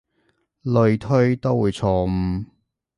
[0.63, 2.45] 類推都會錯誤